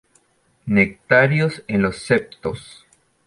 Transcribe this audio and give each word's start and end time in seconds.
Nectarios 0.65 1.61
en 1.67 1.83
los 1.83 1.97
septos. 1.97 2.87